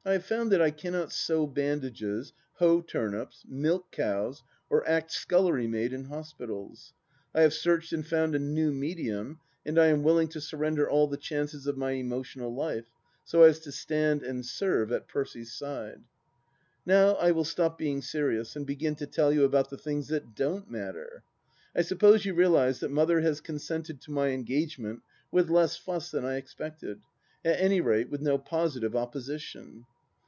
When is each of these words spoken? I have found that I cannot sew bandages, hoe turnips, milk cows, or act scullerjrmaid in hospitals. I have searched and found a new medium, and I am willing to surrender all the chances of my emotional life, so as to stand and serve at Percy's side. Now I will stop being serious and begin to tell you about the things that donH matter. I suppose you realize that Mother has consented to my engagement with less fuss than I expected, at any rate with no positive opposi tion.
I 0.10 0.12
have 0.14 0.24
found 0.24 0.50
that 0.50 0.62
I 0.62 0.70
cannot 0.70 1.12
sew 1.12 1.46
bandages, 1.46 2.32
hoe 2.54 2.80
turnips, 2.80 3.44
milk 3.46 3.92
cows, 3.92 4.42
or 4.70 4.84
act 4.88 5.10
scullerjrmaid 5.12 5.92
in 5.92 6.04
hospitals. 6.06 6.94
I 7.34 7.42
have 7.42 7.52
searched 7.52 7.92
and 7.92 8.04
found 8.04 8.34
a 8.34 8.38
new 8.38 8.72
medium, 8.72 9.40
and 9.64 9.78
I 9.78 9.88
am 9.88 10.02
willing 10.02 10.28
to 10.28 10.40
surrender 10.40 10.88
all 10.88 11.06
the 11.06 11.18
chances 11.18 11.66
of 11.66 11.76
my 11.76 11.92
emotional 11.92 12.52
life, 12.52 12.86
so 13.24 13.42
as 13.42 13.60
to 13.60 13.70
stand 13.72 14.22
and 14.22 14.44
serve 14.44 14.90
at 14.90 15.06
Percy's 15.06 15.52
side. 15.52 16.00
Now 16.86 17.12
I 17.16 17.32
will 17.32 17.44
stop 17.44 17.76
being 17.76 18.00
serious 18.00 18.56
and 18.56 18.66
begin 18.66 18.94
to 18.96 19.06
tell 19.06 19.30
you 19.34 19.44
about 19.44 19.68
the 19.68 19.78
things 19.78 20.08
that 20.08 20.34
donH 20.34 20.66
matter. 20.66 21.24
I 21.76 21.82
suppose 21.82 22.24
you 22.24 22.32
realize 22.32 22.80
that 22.80 22.90
Mother 22.90 23.20
has 23.20 23.42
consented 23.42 24.00
to 24.00 24.10
my 24.10 24.28
engagement 24.28 25.02
with 25.30 25.50
less 25.50 25.76
fuss 25.76 26.10
than 26.10 26.24
I 26.24 26.36
expected, 26.36 27.00
at 27.42 27.58
any 27.58 27.80
rate 27.80 28.10
with 28.10 28.20
no 28.20 28.36
positive 28.36 28.92
opposi 28.92 29.40
tion. 29.40 29.86